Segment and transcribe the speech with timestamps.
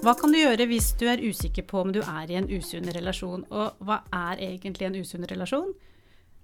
[0.00, 2.88] Hva kan du gjøre hvis du er usikker på om du er i en usunn
[2.88, 5.74] relasjon, og hva er egentlig en usunn relasjon?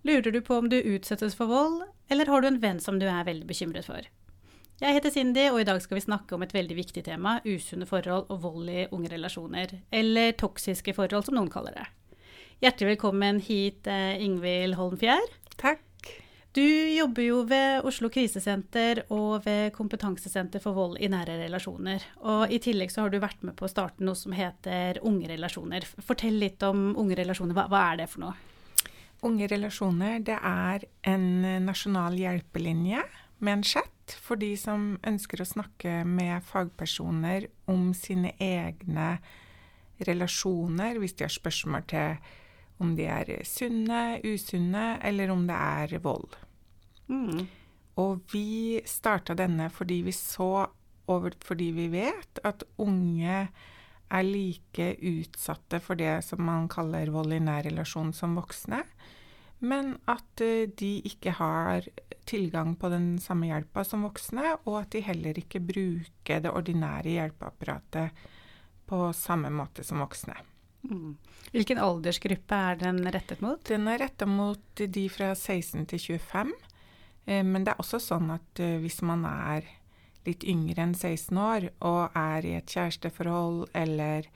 [0.05, 1.79] Lurer du på om du utsettes for vold,
[2.13, 4.05] eller har du en venn som du er veldig bekymret for?
[4.77, 7.89] Jeg heter Cindy, og i dag skal vi snakke om et veldig viktig tema, usunne
[7.89, 11.89] forhold og vold i unge relasjoner, eller toksiske forhold, som noen kaller det.
[12.61, 15.33] Hjertelig velkommen hit, eh, Ingvild Holmfjær.
[15.57, 15.86] Takk.
[16.57, 22.07] Du jobber jo ved Oslo krisesenter og ved Kompetansesenter for vold i nære relasjoner.
[22.25, 25.29] Og i tillegg så har du vært med på å starte noe som heter Unge
[25.29, 25.85] relasjoner.
[25.85, 27.53] Fortell litt om Unge relasjoner.
[27.59, 28.33] Hva, hva er det for noe?
[29.29, 31.29] Unge relasjoner det er en
[31.67, 33.05] nasjonal hjelpelinje
[33.45, 39.19] med en chat for de som ønsker å snakke med fagpersoner om sine egne
[40.09, 42.35] relasjoner, hvis de har spørsmål til
[42.81, 46.46] om de er sunne, usunne, eller om det er vold.
[47.09, 47.47] Mm.
[48.03, 50.67] Og vi starta denne fordi vi så
[51.07, 53.47] over, fordi vi vet at unge
[54.07, 58.83] er like utsatte for det som man kaller vold i nær relasjon som voksne,
[59.67, 61.87] men at eh, de ikke har
[62.29, 67.17] tilgang på den samme hjelpa som voksne, og at de heller ikke bruker det ordinære
[67.17, 68.27] hjelpeapparatet
[68.87, 70.37] på samme måte som voksne.
[70.87, 71.17] Mm.
[71.55, 73.63] Hvilken aldersgruppe er den rettet mot?
[73.67, 76.53] Den er retta mot de fra 16 til 25.
[77.27, 79.67] Eh, men det er også sånn at eh, hvis man er
[80.27, 84.27] litt yngre enn 16 år og er i et kjæresteforhold eller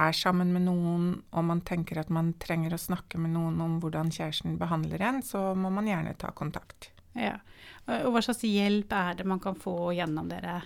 [0.00, 3.76] er sammen med noen og man tenker at man trenger å snakke med noen om
[3.82, 6.88] hvordan kjæresten behandler en, så må man gjerne ta kontakt.
[7.12, 7.36] Ja.
[7.90, 10.62] Og hva slags hjelp er det man kan få gjennom dere?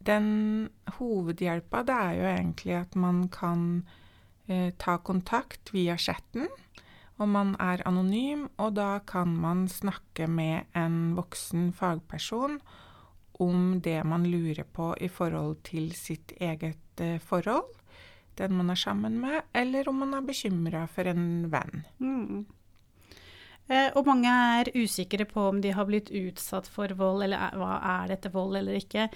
[0.00, 3.66] Den hovedhjelpa det er jo egentlig at man kan
[4.48, 6.48] eh, ta kontakt via chatten
[7.20, 12.58] og man er anonym, og da kan man snakke med en voksen fagperson
[13.40, 17.68] om det man lurer på i forhold til sitt eget eh, forhold,
[18.40, 21.84] den man er sammen med, eller om man er bekymra for en venn.
[21.98, 22.46] Mm.
[23.70, 27.60] Eh, og mange er usikre på om de har blitt utsatt for vold, eller er,
[27.60, 29.08] hva er dette vold eller ikke.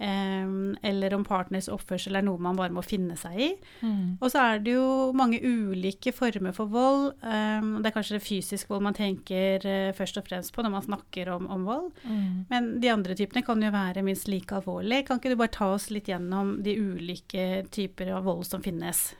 [0.00, 3.48] Eller om partners oppførsel er noe man bare må finne seg i.
[3.84, 4.16] Mm.
[4.16, 7.10] Og så er det jo mange ulike former for vold.
[7.20, 10.86] Det er kanskje det fysisk vold man tenker eh, først og fremst på når man
[10.88, 11.90] snakker om, om vold.
[12.08, 12.46] Mm.
[12.48, 15.04] Men de andre typene kan jo være minst like alvorlige.
[15.08, 19.10] Kan ikke du bare ta oss litt gjennom de ulike typer av vold som finnes?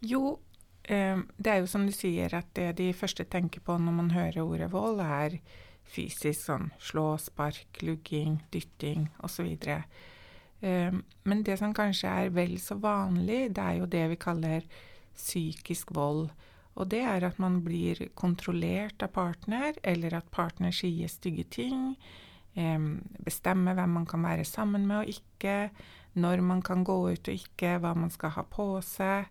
[0.00, 0.38] Jo,
[0.90, 4.42] det er jo som du sier, at det de første tenker på når man hører
[4.42, 5.36] ordet vold, er
[5.90, 9.48] fysisk sånn slå, spark, lugging, dytting osv.
[10.60, 10.92] Eh,
[11.24, 14.66] men det som kanskje er vel så vanlig, det er jo det vi kaller
[15.16, 16.28] psykisk vold.
[16.78, 21.94] Og det er at man blir kontrollert av partner, eller at partner sier stygge ting.
[22.54, 22.78] Eh,
[23.24, 25.70] bestemmer hvem man kan være sammen med og ikke,
[26.20, 29.30] når man kan gå ut og ikke, hva man skal ha på seg.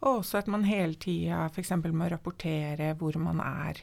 [0.00, 1.74] Og også at man hele tida f.eks.
[1.92, 3.80] må rapportere hvor man er.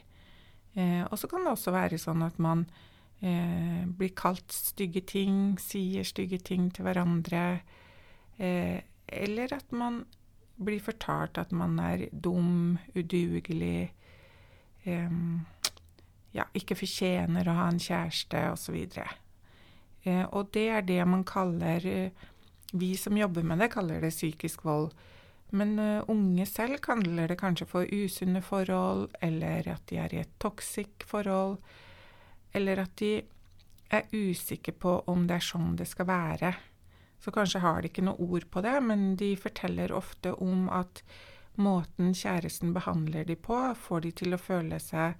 [0.73, 2.65] Eh, og så kan det også være sånn at man
[3.21, 7.43] eh, blir kalt stygge ting, sier stygge ting til hverandre.
[8.37, 10.03] Eh, eller at man
[10.57, 13.91] blir fortalt at man er dum, udugelig,
[14.85, 15.19] eh,
[16.33, 18.77] ja, ikke fortjener å ha en kjæreste, osv.
[20.03, 22.25] Eh, og det er det man kaller eh,
[22.73, 24.91] Vi som jobber med det, kaller det psykisk vold.
[25.55, 30.21] Men uh, unge selv kaller det kanskje for usunne forhold, eller at de er i
[30.23, 31.57] et toxic forhold,
[32.51, 33.13] eller at de
[33.89, 36.51] er usikre på om det er sånn det skal være.
[37.23, 41.01] Så kanskje har de ikke noe ord på det, men de forteller ofte om at
[41.57, 45.17] måten kjæresten behandler de på, får de til å føle seg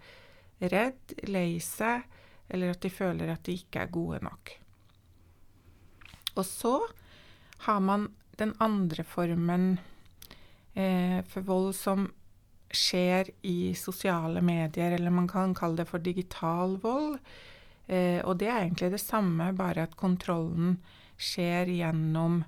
[0.59, 2.05] redd, lei seg,
[2.49, 4.53] eller at de føler at de ikke er gode nok.
[6.37, 6.75] Og så
[7.66, 9.93] har man den andre formen eh,
[10.77, 12.03] for vold som
[12.69, 17.17] skjer i sosiale medier, eller man kan kalle det for digital vold.
[17.88, 20.78] Eh, og det er egentlig det samme, bare at kontrollen
[21.17, 22.41] skjer gjennom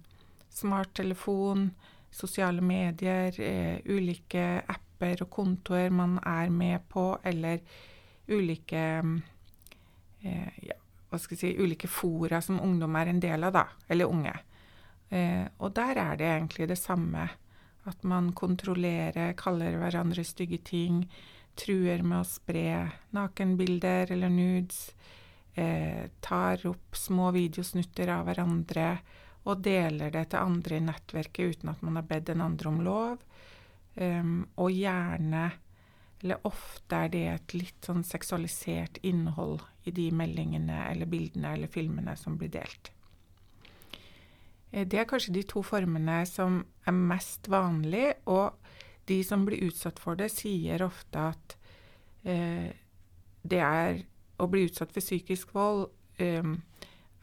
[0.53, 1.69] smarttelefon,
[2.11, 7.61] sosiale medier, eh, ulike apper og kontoer man er med på, eller
[8.27, 8.85] ulike
[10.21, 10.75] eh, ja,
[11.09, 14.35] hva skal jeg si, ulike fora som ungdom er en del av, da, eller unge.
[15.09, 17.29] Eh, og der er det egentlig det samme.
[17.89, 21.03] At man kontrollerer, kaller hverandre stygge ting,
[21.59, 24.91] truer med å spre nakenbilder eller nudes,
[25.55, 28.91] eh, tar opp små videosnutter av hverandre
[29.49, 32.79] og deler det til andre i nettverket uten at man har bedt den andre om
[32.85, 33.25] lov.
[33.99, 35.49] Um, og gjerne,
[36.21, 41.71] eller ofte er det et litt sånn seksualisert innhold i de meldingene eller bildene eller
[41.71, 42.93] filmene som blir delt.
[44.71, 48.57] Eh, det er kanskje de to formene som er mest vanlig, og
[49.09, 51.57] de som blir utsatt for det, sier ofte at
[52.23, 52.69] eh,
[53.43, 54.05] det er
[54.39, 55.89] Å bli utsatt for psykisk vold
[56.23, 56.45] eh,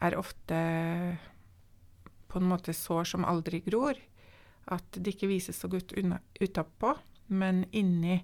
[0.05, 0.57] er ofte
[2.29, 3.97] på en måte sår som aldri gror.
[4.69, 6.91] At det ikke vises så godt utapå,
[7.33, 8.19] men inni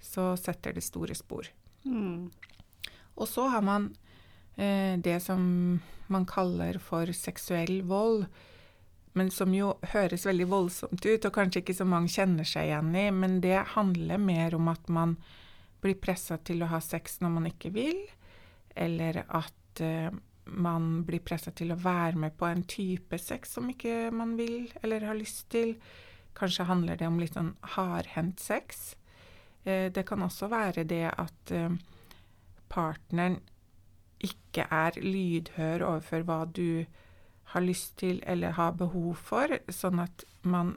[0.00, 1.50] så setter det store spor.
[1.84, 2.30] Mm.
[3.20, 3.90] Og så har man
[4.56, 5.42] eh, det som
[6.08, 8.24] man kaller for seksuell vold
[9.18, 12.92] men som jo høres veldig voldsomt ut, og kanskje ikke så mange kjenner seg igjen
[12.94, 13.06] i.
[13.14, 15.16] Men det handler mer om at man
[15.82, 17.98] blir pressa til å ha sex når man ikke vil,
[18.78, 20.12] eller at uh,
[20.50, 24.70] man blir pressa til å være med på en type sex som ikke man vil
[24.82, 25.74] eller har lyst til.
[26.38, 28.92] Kanskje handler det om litt sånn hardhendt sex.
[29.66, 31.74] Uh, det kan også være det at uh,
[32.70, 33.40] partneren
[34.20, 36.84] ikke er lydhør overfor hva du
[37.52, 40.76] har lyst til eller har behov for, sånn at man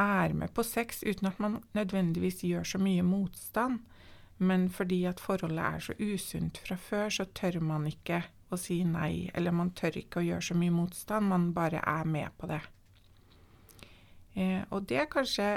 [0.00, 3.82] er med på sex uten at man nødvendigvis gjør så mye motstand.
[4.42, 8.22] Men fordi at forholdet er så usunt fra før, så tør man ikke
[8.52, 12.08] å si nei, eller man tør ikke å gjøre så mye motstand, man bare er
[12.08, 12.60] med på det.
[14.34, 15.48] Eh, og det er kanskje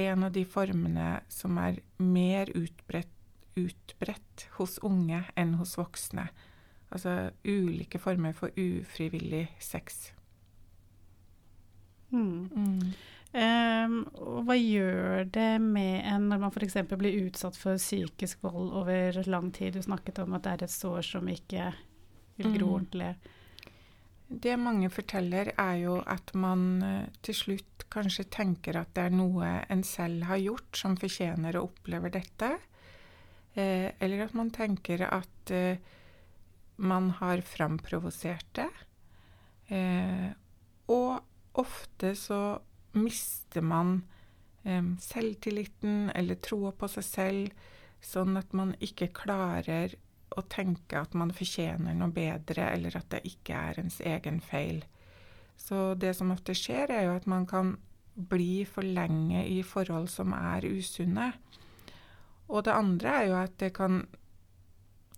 [0.00, 3.12] en av de formene som er mer utbredt,
[3.58, 6.28] utbredt hos unge enn hos voksne.
[6.90, 10.10] Altså ulike former for ufrivillig sex.
[12.10, 12.50] Mm.
[12.50, 12.92] Mm.
[13.30, 16.80] Um, og hva gjør det med en når man f.eks.
[16.98, 19.76] blir utsatt for psykisk vold over lang tid?
[19.76, 21.68] Du snakket om at det er et sår som ikke
[22.40, 22.74] vil gro mm.
[22.74, 23.12] ordentlig.
[24.30, 29.14] Det mange forteller, er jo at man uh, til slutt kanskje tenker at det er
[29.14, 32.50] noe en selv har gjort som fortjener å oppleve dette.
[33.58, 35.74] Eh, eller at man tenker at uh,
[36.80, 38.70] man har framprovosert det.
[39.70, 40.30] Eh,
[40.90, 41.20] og
[41.60, 42.58] ofte så
[42.96, 44.00] mister man
[44.64, 47.66] eh, selvtilliten eller troa på seg selv,
[48.00, 49.94] sånn at man ikke klarer
[50.30, 54.84] å tenke at man fortjener noe bedre, eller at det ikke er ens egen feil.
[55.60, 57.74] Så det som ofte skjer, er jo at man kan
[58.14, 61.32] bli for lenge i forhold som er usunne.
[62.50, 64.02] Og det andre er jo at det kan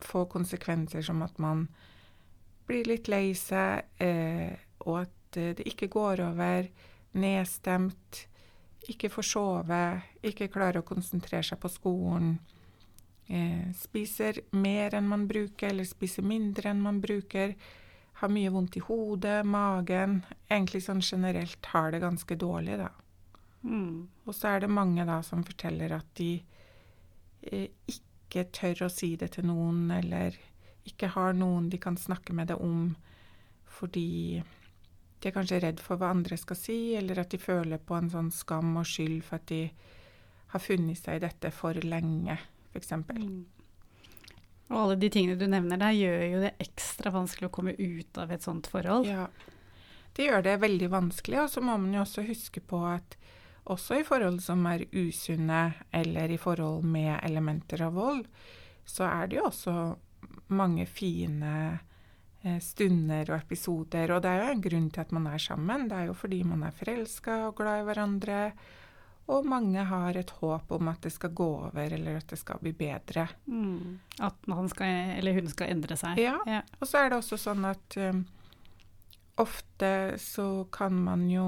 [0.04, 1.66] få konsekvenser som at man
[2.66, 4.54] blir litt lei seg, eh,
[4.86, 6.68] og at eh, det ikke går over,
[7.18, 8.24] nedstemt,
[8.90, 9.82] ikke får sove,
[10.26, 12.34] ikke klarer å konsentrere seg på skolen.
[13.26, 17.54] Eh, spiser mer enn man bruker, eller spiser mindre enn man bruker.
[18.22, 20.20] Har mye vondt i hodet, magen.
[20.48, 22.90] Egentlig sånn generelt har det ganske dårlig, da.
[23.62, 24.08] Mm.
[24.26, 26.32] Og så er det mange da som forteller at de
[27.46, 30.38] eh, ikke ikke tør å si det til noen, eller
[30.88, 32.94] ikke har noen de kan snakke med det om
[33.72, 34.42] fordi
[35.22, 38.10] de er kanskje redd for hva andre skal si, eller at de føler på en
[38.10, 39.62] sånn skam og skyld for at de
[40.52, 42.36] har funnet seg i dette for lenge,
[42.72, 42.90] f.eks.
[43.06, 43.44] Mm.
[44.72, 48.20] Og alle de tingene du nevner der, gjør jo det ekstra vanskelig å komme ut
[48.20, 49.08] av et sånt forhold.
[49.08, 49.28] Ja,
[50.16, 51.40] det gjør det veldig vanskelig.
[51.44, 53.16] Og så må man jo også huske på at
[53.70, 55.62] også i forhold som er usunne,
[55.94, 58.26] eller i forhold med elementer av vold,
[58.84, 59.76] så er det jo også
[60.52, 61.54] mange fine
[62.42, 64.12] eh, stunder og episoder.
[64.14, 65.88] Og det er jo en grunn til at man er sammen.
[65.90, 68.40] Det er jo fordi man er forelska og glad i hverandre.
[69.30, 72.58] Og mange har et håp om at det skal gå over, eller at det skal
[72.60, 73.28] bli bedre.
[73.46, 74.00] Mm.
[74.18, 76.18] At han skal, eller hun skal endre seg.
[76.20, 76.40] Ja.
[76.48, 76.64] ja.
[76.80, 78.24] Og så er det også sånn at um,
[79.40, 81.46] ofte så kan man jo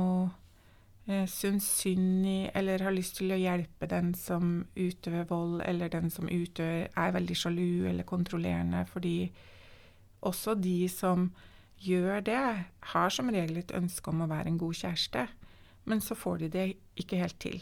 [1.05, 6.09] syns synd i eller har lyst til å hjelpe den som utøver vold, eller den
[6.11, 9.33] som utøver, er veldig sjalu eller kontrollerende, fordi
[10.25, 11.29] også de som
[11.85, 12.47] gjør det,
[12.95, 15.27] har som regel et ønske om å være en god kjæreste,
[15.85, 17.61] men så får de det ikke helt til.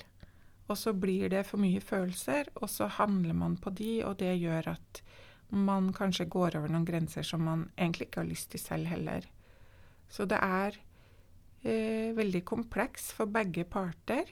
[0.71, 4.37] Og så blir det for mye følelser, og så handler man på de, og det
[4.39, 5.03] gjør at
[5.53, 9.27] man kanskje går over noen grenser som man egentlig ikke har lyst til selv heller.
[10.09, 10.79] Så det er
[11.63, 14.27] veldig kompleks for begge parter.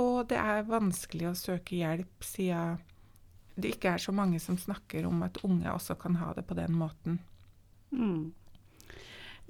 [0.00, 2.80] Og det er vanskelig å søke hjelp siden
[3.60, 6.56] det ikke er så mange som snakker om at unge også kan ha det på
[6.58, 7.18] den måten.
[7.92, 8.32] Mm.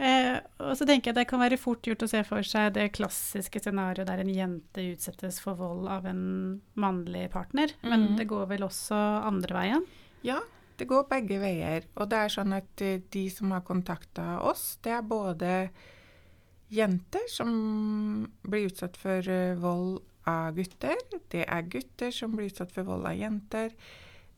[0.00, 2.87] Eh, og så tenker jeg Det kan være fort gjort å se for seg det
[2.97, 6.23] klassiske scenarioet der en jente utsettes for vold av en
[6.80, 7.75] mannlig partner.
[7.85, 8.16] Men mm.
[8.21, 8.97] det går vel også
[9.28, 9.87] andre veien?
[10.25, 10.40] Ja,
[10.80, 11.85] det går begge veier.
[12.00, 15.54] Og det er sånn at eh, de som har kontakta oss, det er både
[16.71, 17.50] jenter som
[18.43, 20.00] blir utsatt for uh, vold
[20.31, 20.99] av gutter.
[21.33, 23.75] Det er gutter som blir utsatt for vold av jenter.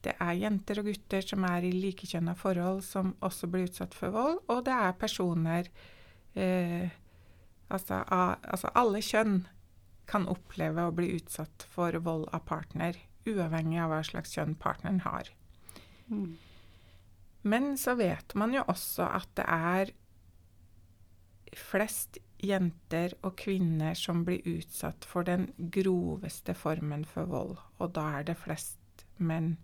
[0.03, 4.15] Det er jenter og gutter som er i likekjønna forhold, som også blir utsatt for
[4.15, 4.41] vold.
[4.51, 5.71] Og det er personer
[6.35, 6.91] eh,
[7.73, 9.47] Altså, a, altså alle kjønn
[10.11, 15.01] kan oppleve å bli utsatt for vold av partner, uavhengig av hva slags kjønn partneren
[15.07, 15.31] har.
[16.11, 16.35] Mm.
[17.49, 19.95] Men så vet man jo også at det er
[21.57, 27.57] flest jenter og kvinner som blir utsatt for den groveste formen for vold.
[27.79, 29.55] Og da er det flest menn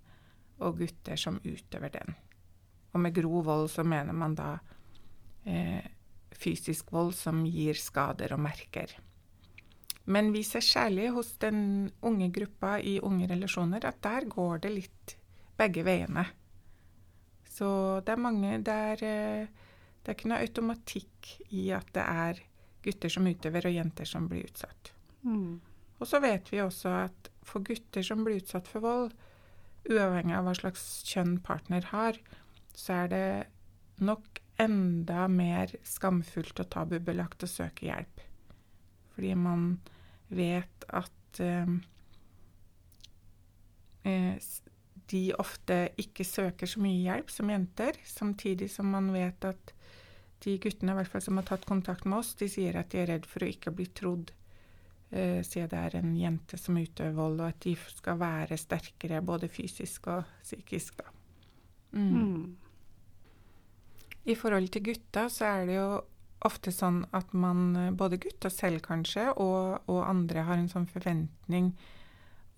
[0.63, 2.17] og gutter som utøver den.
[2.95, 4.57] Og med grov vold så mener man da
[5.45, 5.85] eh,
[6.39, 8.95] fysisk vold som gir skader og merker.
[10.09, 14.73] Men vi ser særlig hos den unge gruppa i unge relasjoner at der går det
[14.73, 15.17] litt
[15.59, 16.25] begge veiene.
[17.59, 17.69] Så
[18.07, 19.47] det er mange Det er, eh,
[20.03, 22.43] det er ikke noe automatikk i at det er
[22.85, 24.93] gutter som utøver, og jenter som blir utsatt.
[25.27, 25.59] Mm.
[25.99, 29.15] Og så vet vi også at for gutter som blir utsatt for vold,
[29.89, 32.19] uavhengig av hva slags kjønn partner har,
[32.77, 33.29] så er det
[34.05, 38.25] nok enda mer skamfullt og tabubelagt å søke hjelp.
[39.15, 39.69] Fordi man
[40.29, 41.71] vet at eh,
[44.07, 44.35] eh,
[45.11, 49.73] de ofte ikke søker så mye hjelp som jenter, samtidig som man vet at
[50.45, 53.03] de guttene i hvert fall som har tatt kontakt med oss, de sier at de
[53.03, 54.31] er redd for å ikke bli trodd,
[55.11, 59.25] eh, siden det er en jente som utøver vold, og at de skal være sterkere
[59.25, 61.03] både fysisk og psykisk.
[61.97, 62.15] Mm.
[62.15, 62.57] Mm.
[64.29, 65.91] I forhold til gutta så er det jo
[66.47, 71.73] ofte sånn at man, både gutta selv kanskje, og, og andre har en sånn forventning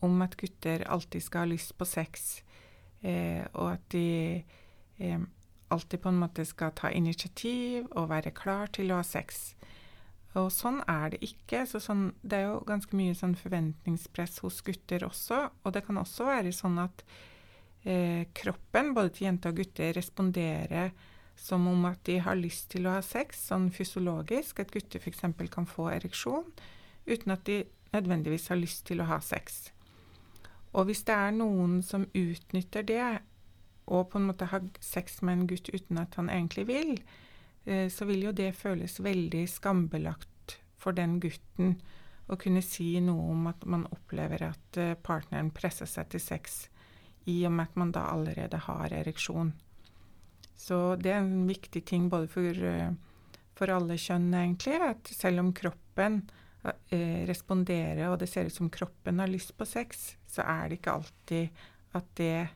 [0.04, 2.42] om at gutter alltid skal ha lyst på sex,
[3.02, 4.44] eh, og at de
[4.98, 5.22] eh,
[5.70, 9.54] alltid på en måte skal ta initiativ og være klar til å ha sex.
[10.38, 11.64] Og sånn er det ikke.
[11.66, 15.48] Så sånn, det er jo ganske mye sånn forventningspress hos gutter også.
[15.64, 17.02] Og det kan også være sånn at
[17.82, 20.94] eh, kroppen, både til jenter og gutter, responderer
[21.40, 24.62] som om at de har lyst til å ha sex, sånn fysiologisk.
[24.62, 25.26] At gutter f.eks.
[25.50, 26.46] kan få ereksjon
[27.10, 27.64] uten at de
[27.94, 29.70] nødvendigvis har lyst til å ha sex.
[30.72, 33.08] Og hvis det er noen som utnytter det,
[33.90, 36.92] og på en måte har sex med en gutt uten at han egentlig vil,
[37.64, 41.74] eh, så vil jo det føles veldig skambelagt for den gutten
[42.30, 46.62] å kunne si noe om at man opplever at eh, partneren presser seg til sex,
[47.26, 49.52] i og med at man da allerede har ereksjon.
[50.60, 52.92] Så det er en viktig ting både for, eh,
[53.58, 56.22] for alle kjønn, egentlig, at selv om kroppen
[56.64, 60.80] eh, responderer, og det ser ut som kroppen har lyst på sex, så er det
[60.80, 61.62] ikke alltid
[61.98, 62.48] at det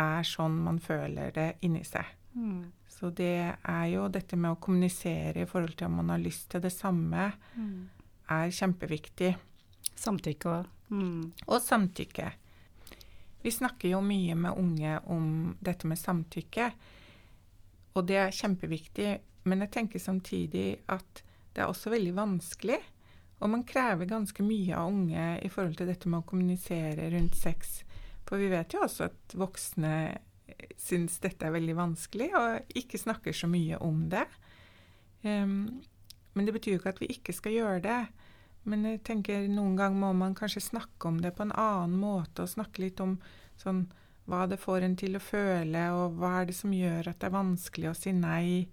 [0.00, 2.06] er sånn man føler det inni seg.
[2.34, 2.70] Mm.
[2.88, 6.48] Så det er jo dette med å kommunisere i forhold til om man har lyst
[6.50, 7.88] til det samme, Mm.
[8.30, 9.34] er kjempeviktig.
[9.96, 10.66] Samtykke òg.
[10.90, 11.32] mm.
[11.48, 12.32] Og samtykke.
[13.42, 16.72] Vi snakker jo mye med unge om dette med samtykke,
[17.94, 19.18] og det er kjempeviktig.
[19.44, 21.22] Men jeg tenker samtidig at
[21.54, 22.78] det er også veldig vanskelig.
[23.42, 27.38] Og man krever ganske mye av unge i forhold til dette med å kommunisere rundt
[27.38, 27.80] sex.
[28.28, 29.94] For vi vet jo også at voksne
[30.78, 34.26] syns dette er veldig vanskelig, og ikke snakker så mye om det.
[35.22, 35.82] Um,
[36.32, 38.02] men det betyr jo ikke at vi ikke skal gjøre det.
[38.68, 42.44] Men jeg tenker noen ganger må man kanskje snakke om det på en annen måte,
[42.44, 43.16] og snakke litt om
[43.60, 43.88] sånn
[44.30, 47.28] hva det får en til å føle, og hva er det som gjør at det
[47.28, 48.68] er vanskelig å si nei.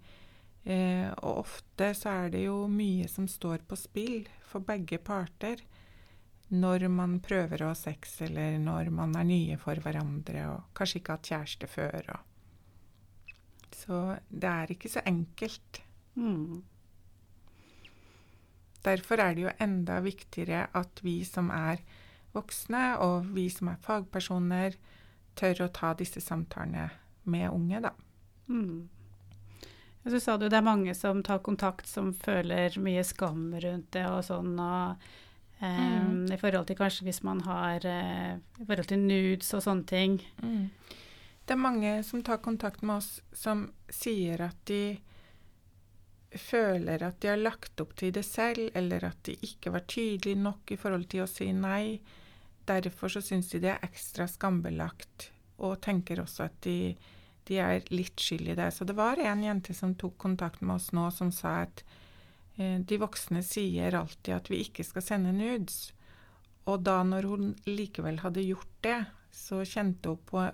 [0.64, 5.62] Eh, og ofte så er det jo mye som står på spill for begge parter
[6.50, 10.98] når man prøver å ha sex, eller når man er nye for hverandre og kanskje
[10.98, 12.10] ikke har hatt kjæreste før.
[12.16, 13.38] Og.
[13.80, 15.80] Så det er ikke så enkelt.
[16.18, 16.62] Mm.
[18.82, 21.84] Derfor er det jo enda viktigere at vi som er
[22.34, 24.78] voksne, og vi som er fagpersoner,
[25.38, 26.88] tør å ta disse samtalene
[27.30, 27.94] med unge, da.
[28.50, 28.88] Mm.
[30.04, 34.06] Så sa du det er mange som tar kontakt som føler mye skam rundt det
[34.08, 34.54] og sånn.
[34.58, 34.96] og
[35.60, 36.32] um, Mm.
[36.32, 40.16] I forhold til kanskje hvis man har uh, I forhold til nudes og sånne ting.
[40.40, 40.70] Mm.
[41.44, 45.00] Det er mange som tar kontakt med oss som sier at de
[46.38, 50.38] føler at de har lagt opp til det selv, eller at de ikke var tydelige
[50.38, 52.00] nok i forhold til å si nei.
[52.70, 56.94] Derfor så syns de det er ekstra skambelagt, og tenker også at de,
[57.50, 58.70] de er litt skyld i det.
[58.74, 61.82] Så det var en jente som tok kontakt med oss nå, som sa at
[62.56, 65.90] eh, de voksne sier alltid at vi ikke skal sende nudes.
[66.70, 69.00] Og da når hun likevel hadde gjort det,
[69.34, 70.44] så kjente hun på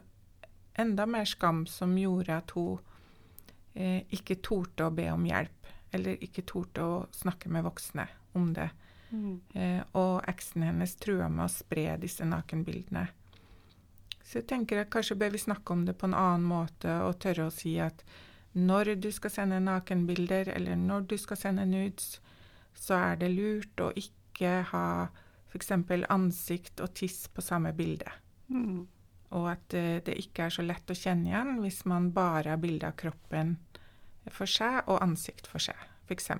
[0.76, 2.80] enda mer skam som gjorde at hun
[3.74, 8.50] eh, ikke torde å be om hjelp, eller ikke torde å snakke med voksne om
[8.56, 8.70] det.
[9.10, 9.36] Mm.
[9.52, 13.06] Eh, og eksen hennes trua med å spre disse nakenbildene.
[14.26, 17.20] Så jeg tenker at kanskje bør vi snakke om det på en annen måte og
[17.22, 18.02] tørre å si at
[18.56, 22.16] når du skal sende nakenbilder, eller når du skal sende nudes,
[22.74, 24.86] så er det lurt å ikke ha
[25.52, 25.72] f.eks.
[26.10, 28.08] ansikt og tiss på samme bilde.
[28.48, 28.86] Mm.
[29.36, 32.62] Og at eh, det ikke er så lett å kjenne igjen hvis man bare har
[32.62, 33.56] bilde av kroppen
[34.32, 35.78] for seg og ansikt for seg,
[36.08, 36.30] f.eks.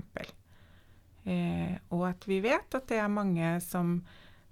[1.26, 3.98] Eh, og at vi vet at det er mange som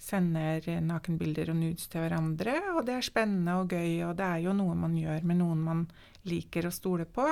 [0.01, 4.43] sender nakenbilder og nudes til hverandre, og det er spennende og gøy, og det er
[4.45, 5.85] jo noe man gjør med noen man
[6.29, 7.29] liker å stole på.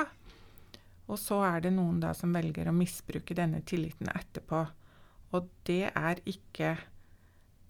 [1.11, 4.63] Og så er det noen da som velger å misbruke denne tilliten etterpå.
[5.35, 6.77] Og det er ikke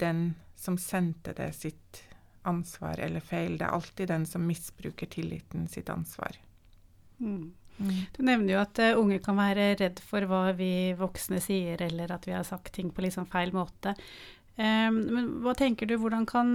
[0.00, 2.04] den som sendte det sitt
[2.48, 3.58] ansvar eller feil.
[3.58, 6.38] Det er alltid den som misbruker tilliten sitt ansvar.
[7.18, 7.52] Mm.
[8.14, 12.12] Du nevner jo at uh, unge kan være redd for hva vi voksne sier, eller
[12.14, 13.96] at vi har sagt ting på liksom feil måte.
[14.54, 16.50] Um, men hva tenker du, hvordan kan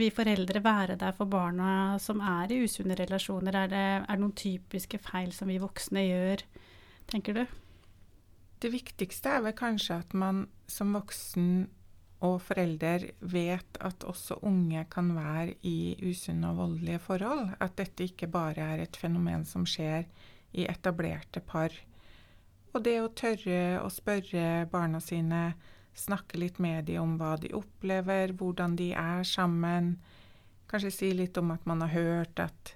[0.00, 3.54] vi foreldre være der for barna som er i usunne relasjoner?
[3.54, 6.42] Er det, er det noen typiske feil som vi voksne gjør,
[7.12, 7.44] tenker du?
[8.58, 11.68] Det viktigste er vel kanskje at man som voksen
[12.24, 17.50] og forelder vet at også unge kan være i usunne og voldelige forhold.
[17.60, 20.08] At dette ikke bare er et fenomen som skjer
[20.56, 21.74] i etablerte par.
[22.72, 25.50] Og det å tørre å spørre barna sine,
[25.96, 29.96] snakke litt med dem om hva de opplever, hvordan de er sammen.
[30.70, 32.74] Kanskje si litt om at man har hørt at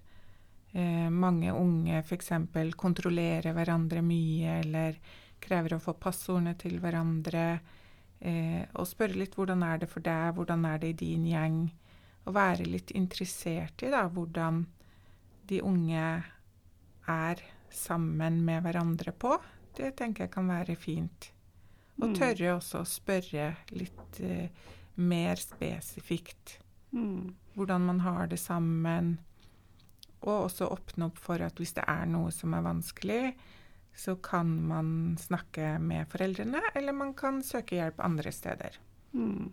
[0.72, 2.32] eh, mange unge f.eks.
[2.76, 4.96] kontrollerer hverandre mye, eller
[5.40, 7.44] krever å få passordene til hverandre
[8.20, 11.62] Eh, og spørre litt hvordan er det for deg, hvordan er det i din gjeng?
[12.28, 14.66] Og være litt interessert i da, hvordan
[15.48, 16.08] de unge
[17.08, 19.38] er sammen med hverandre på.
[19.76, 21.30] Det tenker jeg kan være fint.
[22.00, 22.16] Og mm.
[22.16, 24.48] tørre også å spørre litt eh,
[25.00, 26.58] mer spesifikt.
[26.92, 27.34] Mm.
[27.54, 29.18] Hvordan man har det sammen.
[30.20, 33.22] Og også åpne opp for at hvis det er noe som er vanskelig,
[33.96, 38.76] så kan man snakke med foreldrene, eller man kan søke hjelp andre steder.
[39.12, 39.50] Mm.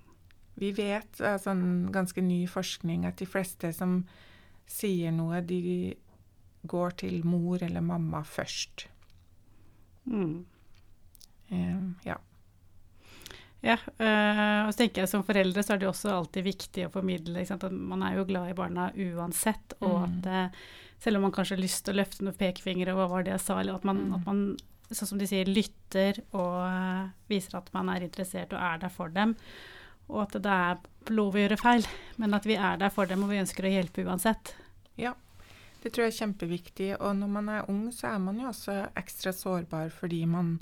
[0.57, 1.53] Vi vet av altså,
[1.93, 3.99] ganske ny forskning at de fleste som
[4.67, 5.95] sier noe, de
[6.67, 8.87] går til mor eller mamma først.
[10.05, 10.45] Mm.
[11.47, 12.17] Eh, ja.
[13.65, 16.91] Ja, øh, og så tenker jeg Som foreldre så er det også alltid viktig å
[16.93, 20.03] formidle at man er jo glad i barna uansett, og mm.
[20.05, 20.57] at mm.
[21.03, 23.33] selv om man kanskje har lyst til å løfte noen pekefingre, og hva var det
[23.33, 24.17] jeg sa, eller at man, mm.
[24.19, 24.43] at man
[24.91, 28.93] sånn som de sier, lytter og uh, viser at man er interessert og er der
[28.93, 29.35] for dem.
[30.07, 31.87] Og at det er lov å gjøre feil,
[32.21, 34.53] men at vi er der for dem og vi ønsker å hjelpe uansett.
[34.99, 35.13] Ja,
[35.83, 36.89] det tror jeg er kjempeviktig.
[37.01, 40.57] Og når man er ung, så er man jo også ekstra sårbar fordi man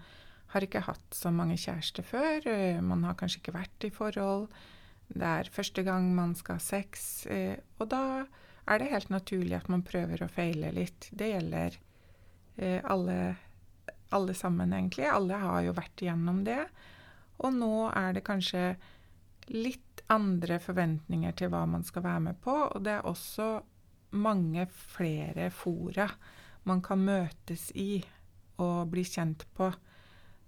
[0.55, 2.47] har ikke hatt så mange kjærester før.
[2.49, 4.47] Eh, man har kanskje ikke vært i forhold.
[5.07, 7.25] Det er første gang man skal ha sex.
[7.31, 8.25] Eh, og da
[8.65, 11.09] er det helt naturlig at man prøver å feile litt.
[11.11, 11.77] Det gjelder
[12.57, 13.19] eh, alle,
[14.15, 15.07] alle, sammen, egentlig.
[15.11, 16.63] Alle har jo vært igjennom det.
[17.43, 18.73] Og nå er det kanskje
[19.51, 22.55] litt andre forventninger til hva man skal være med på.
[22.71, 23.49] Og det er også
[24.15, 26.07] mange flere fora
[26.65, 27.99] man kan møtes i
[28.63, 29.67] og bli kjent på,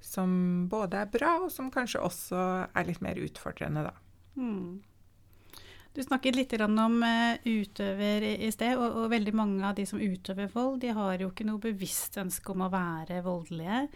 [0.04, 3.96] som både er bra, og som kanskje også er litt mer utfordrende, da.
[4.38, 4.78] Mm.
[5.98, 9.98] Du snakket litt om uh, utøver i sted, og, og, veldig mange av de som
[9.98, 13.88] utøver vold, de har jo ikke noe bevisst ønske om å være voldelige,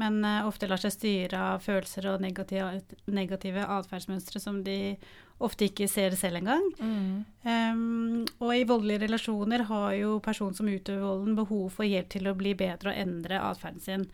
[0.00, 2.80] men uh, ofte lar seg styre av følelser og negative,
[3.12, 4.96] negative atferdsmønstre som de
[5.44, 6.64] ofte ikke ser selv engang.
[6.80, 7.24] Mm.
[7.44, 12.30] Um, og i voldelige relasjoner har jo personen som utøver volden, behov for hjelp til
[12.30, 14.08] å bli bedre og endre atferden sin.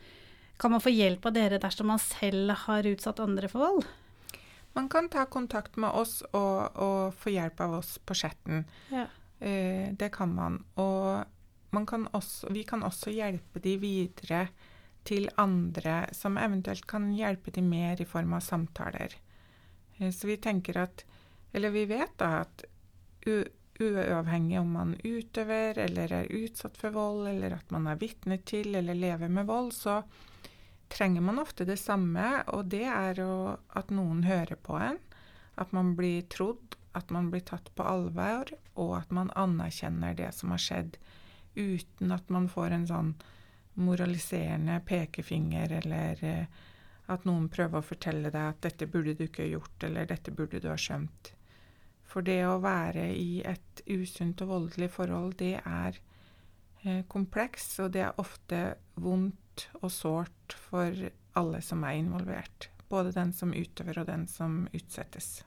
[0.61, 3.87] Kan man få hjelp av dere dersom man selv har utsatt andre for vold?
[4.77, 8.67] Man kan ta kontakt med oss og, og få hjelp av oss på chatten.
[8.93, 9.07] Ja.
[9.41, 10.61] Eh, det kan man.
[10.77, 11.25] Og
[11.73, 14.45] man kan også, vi kan også hjelpe de videre
[15.09, 19.17] til andre som eventuelt kan hjelpe de mer i form av samtaler.
[19.97, 21.07] Eh, så vi tenker at
[21.53, 22.63] Eller vi vet da at
[23.27, 28.77] uavhengig om man utøver eller er utsatt for vold, eller at man er vitne til
[28.79, 29.97] eller lever med vold, så
[30.91, 33.33] trenger man ofte det samme, og det er jo
[33.79, 34.99] at noen hører på en.
[35.61, 40.33] At man blir trodd, at man blir tatt på alvor, og at man anerkjenner det
[40.35, 40.99] som har skjedd,
[41.55, 43.13] uten at man får en sånn
[43.81, 46.63] moraliserende pekefinger, eller eh,
[47.11, 50.35] at noen prøver å fortelle deg at 'dette burde du ikke ha gjort', eller 'dette
[50.35, 51.33] burde du ha skjønt'.
[52.11, 55.99] For det å være i et usunt og voldelig forhold, det er
[56.83, 58.63] eh, kompleks, og det er ofte
[58.95, 59.39] vondt
[59.81, 62.69] og sårt for alle som er involvert.
[62.91, 65.41] Både den som utøver og den som utsettes.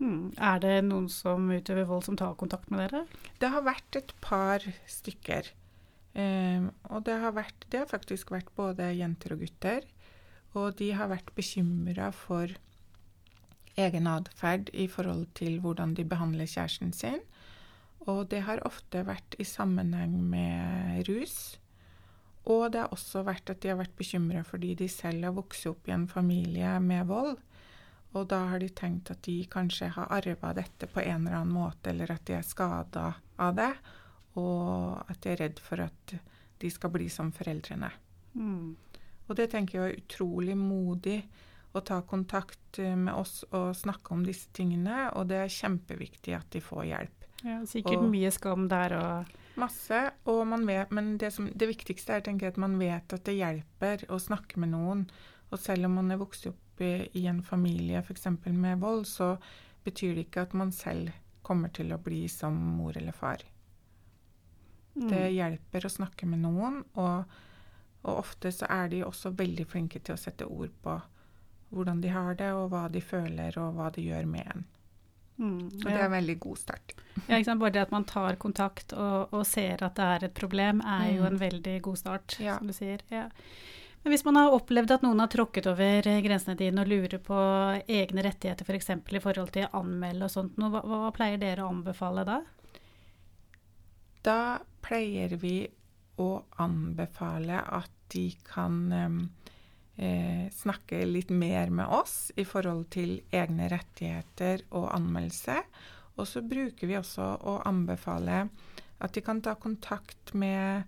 [0.00, 0.32] Hmm.
[0.42, 3.04] Er det noen som utøver vold som tar kontakt med dere?
[3.40, 5.52] Det har vært et par stykker.
[6.14, 9.86] Um, og det har, vært, det har, faktisk vært både jenter og gutter.
[10.54, 12.52] Og de har vært bekymra for
[13.80, 17.22] egen atferd i forhold til hvordan de behandler kjæresten sin.
[18.06, 21.56] Og det har ofte vært i sammenheng med rus.
[22.50, 25.66] Og det har også vært at de har vært bekymra fordi de selv har vokst
[25.70, 27.38] opp i en familie med vold.
[28.14, 31.54] Og da har de tenkt at de kanskje har arva dette på en eller annen
[31.56, 33.08] måte, eller at de er skada
[33.42, 33.72] av det.
[34.38, 36.14] Og at de er redd for at
[36.62, 37.90] de skal bli som foreldrene.
[38.38, 38.76] Mm.
[39.28, 41.18] Og det tenker jeg er utrolig modig
[41.74, 45.08] å ta kontakt eh, med oss og snakke om disse tingene.
[45.18, 47.26] Og det er kjempeviktig at de får hjelp.
[47.44, 50.00] Ja, sikkert Og- mye skam der og Masse.
[50.30, 53.24] Og man vet, men det, som, det viktigste er tenker jeg, at man vet at
[53.26, 55.06] det hjelper å snakke med noen.
[55.50, 58.26] Og selv om man er vokst opp i, i en familie f.eks.
[58.50, 59.34] med vold, så
[59.84, 61.12] betyr det ikke at man selv
[61.44, 63.44] kommer til å bli som mor eller far.
[64.94, 65.08] mm.
[65.10, 67.34] Det hjelper å snakke med noen, og,
[68.02, 70.98] og ofte så er de også veldig flinke til å sette ord på
[71.74, 74.66] hvordan de har det, og hva de føler, og hva det gjør med en.
[75.38, 76.92] Mm, Og det er en veldig god start.
[77.28, 77.60] Ja, ikke sant?
[77.60, 81.08] Bare det at man tar kontakt og, og ser at det er et problem, er
[81.16, 81.26] jo Mm.
[81.32, 82.58] en veldig god start, Ja.
[82.58, 83.00] som du sier.
[83.10, 83.28] Ja.
[84.04, 87.34] Men hvis man har opplevd at noen har tråkket over grensene dine og lurer på
[87.88, 88.86] egne rettigheter f.eks.
[89.08, 92.42] For i forhold til å anmelde og sånt, hva, hva pleier dere å anbefale da?
[94.24, 95.66] Da pleier vi
[96.20, 96.28] å
[96.62, 99.18] anbefale at de kan em,
[99.96, 105.58] eh, snakke litt mer med oss i forhold til egne rettigheter og anmeldelse.
[106.14, 108.44] Og så bruker vi også å anbefale
[109.02, 110.84] at de kan ta kontakt med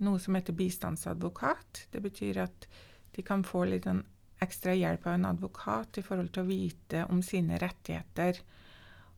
[0.00, 1.86] noe som heter bistandsadvokat.
[1.92, 2.68] Det betyr at
[3.16, 4.04] de kan få litt sånn
[4.40, 8.40] ekstra hjelp av en advokat i forhold til å vite om sine rettigheter.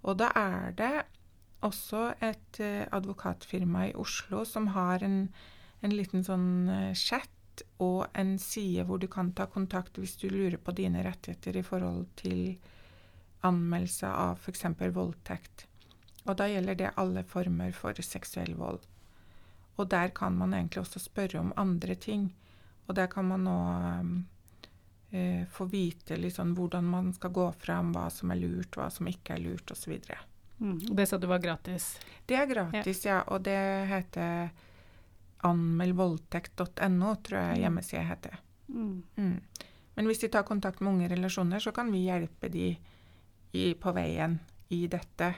[0.02, 0.94] Og da er det
[1.62, 5.28] også et eh, advokatfirma i Oslo som har en,
[5.82, 7.30] en liten sånn eh, chat
[7.82, 11.64] og en side hvor du kan ta kontakt hvis du lurer på dine rettigheter i
[11.66, 12.56] forhold til
[13.46, 14.64] anmeldelse av f.eks.
[14.94, 15.66] voldtekt.
[16.24, 18.80] Og da gjelder det alle former for seksuell vold.
[19.76, 22.28] Og der kan man egentlig også spørre om andre ting.
[22.86, 23.58] Og der kan man nå
[25.10, 29.08] eh, få vite sånn hvordan man skal gå fram, hva som er lurt, hva som
[29.10, 29.98] ikke er lurt, osv.
[30.58, 30.78] Mm.
[30.90, 31.96] og Det sa du var gratis.
[32.26, 33.22] Det er gratis, ja.
[33.28, 33.58] Og det
[33.90, 34.52] heter
[35.42, 37.62] anmeldvoldtekt.no, tror jeg Mm.
[37.62, 38.38] hjemmesida heter.
[38.68, 39.02] Mm.
[39.16, 39.40] Mm.
[39.94, 42.76] Men hvis de tar kontakt med unge relasjoner, så kan vi hjelpe de
[43.52, 44.38] i, på veien
[44.70, 45.34] i dette.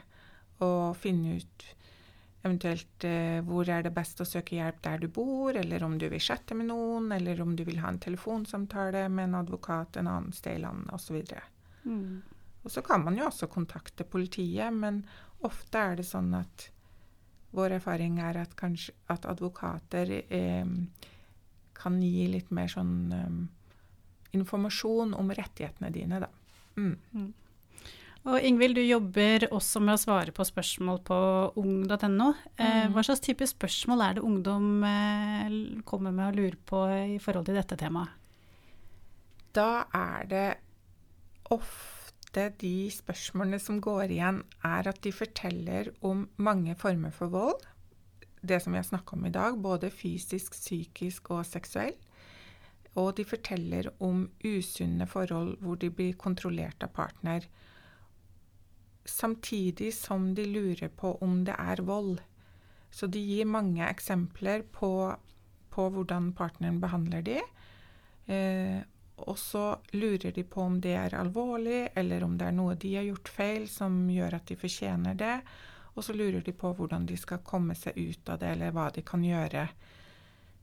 [0.60, 1.64] Og finne ut
[2.44, 6.08] eventuelt eh, hvor er det best å søke hjelp der du bor, eller om du
[6.12, 10.10] vil chatte med noen, eller om du vil ha en telefonsamtale med en advokat en
[10.12, 11.22] annen sted i landet, osv.
[11.84, 12.22] Mm.
[12.64, 15.02] Og så kan man jo også kontakte politiet, men
[15.44, 16.68] ofte er det sånn at
[17.54, 20.66] vår erfaring er at kanskje at advokater eh,
[21.74, 23.38] kan gi litt mer sånn eh,
[24.34, 26.28] informasjon om rettighetene dine, da.
[26.76, 27.32] Mm.
[28.24, 31.18] Og Ingvild, du jobber også med å svare på spørsmål på
[31.60, 32.30] ung.no.
[32.56, 32.94] Eh, Mm.
[32.96, 36.80] hva slags type spørsmål er det ungdom eh, kommer med og lurer på
[37.14, 38.08] i forhold til dette temaet?
[39.54, 40.46] Da er det
[41.52, 41.93] ofte
[42.34, 47.62] de spørsmålene som går igjen, er at de forteller om mange former for vold.
[48.44, 51.94] Det som vi har snakka om i dag, både fysisk, psykisk og seksuell.
[53.00, 57.46] Og de forteller om usunne forhold hvor de blir kontrollert av partner.
[59.04, 62.20] Samtidig som de lurer på om det er vold.
[62.94, 65.14] Så de gir mange eksempler på,
[65.74, 67.40] på hvordan partneren behandler de.
[68.30, 68.80] Eh,
[69.16, 72.96] og så lurer de på om det er alvorlig, eller om det er noe de
[72.96, 75.36] har gjort feil som gjør at de fortjener det.
[75.94, 78.88] Og så lurer de på hvordan de skal komme seg ut av det, eller hva
[78.90, 79.68] de kan gjøre.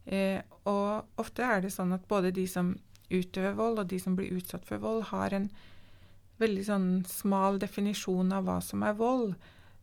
[0.06, 2.74] Eh, og ofte er det sånn at både de som
[3.12, 5.48] utøver vold, og de som blir utsatt for vold, har en
[6.42, 9.36] veldig sånn smal definisjon av hva som er vold.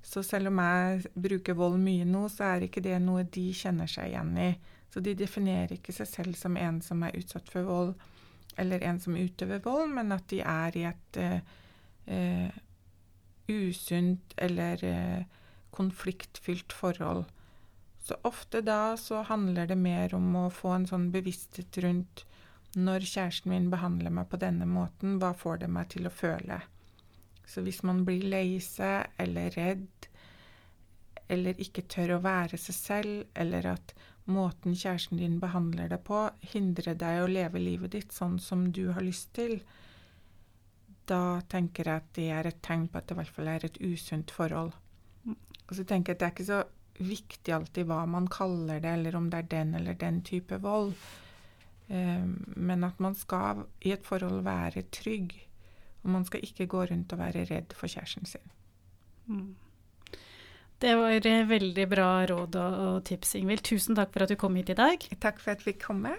[0.04, 3.88] Så selv om jeg bruker vold mye nå, så er ikke det noe de kjenner
[3.90, 4.52] seg igjen i.
[4.92, 7.96] Så de definerer ikke seg selv som en som er utsatt for vold,
[8.58, 11.40] eller en som utøver vold, men at de er i et eh,
[12.06, 12.60] eh,
[13.48, 15.26] usunt eller eh,
[15.74, 17.24] konfliktfylt forhold.
[18.02, 22.24] Så ofte da så handler det mer om å få en sånn bevissthet rundt
[22.76, 26.60] når kjæresten min behandler meg på denne måten, hva får det meg til å føle?
[27.48, 30.08] Så hvis man blir lei seg eller redd,
[31.32, 33.94] eller ikke tør å være seg selv, eller at
[34.28, 38.90] måten kjæresten din behandler deg på, hindrer deg å leve livet ditt sånn som du
[38.92, 39.58] har lyst til,
[41.08, 43.64] da tenker jeg at det er et tegn på at det i hvert fall er
[43.64, 44.74] et usunt forhold.
[45.68, 46.60] Og så tenker jeg at det er ikke så
[46.98, 50.92] viktig alltid hva man kaller det, eller om det er den eller den type vold.
[51.88, 55.32] Eh, men at man skal i et forhold være trygg.
[56.04, 58.52] Og man skal ikke gå rundt og være redd for kjæresten sin.
[59.26, 59.56] Mm.
[60.78, 63.64] Det var veldig bra råd og tips, Ingvild.
[63.66, 65.02] Tusen takk for at du kom hit i dag.
[65.18, 66.14] Takk for at vi kom med.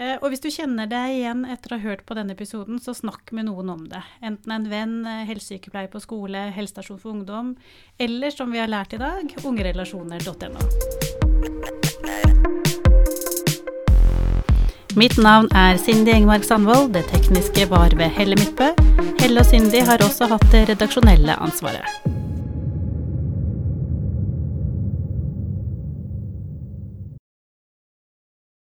[0.00, 2.94] Eh, og hvis du kjenner deg igjen etter å ha hørt på denne episoden, så
[2.96, 4.00] snakk med noen om det.
[4.24, 7.56] Enten en venn, eh, helsesykepleier på skole, helsestasjon for ungdom,
[7.98, 10.68] eller som vi har lært i dag, ungerelasjoner.no.
[14.96, 16.92] Mitt navn er Cindy Engmark Sandvold.
[16.92, 18.74] Det tekniske var ved Helle Midtbø.
[19.20, 22.11] Helle og Cindy har også hatt det redaksjonelle ansvaret.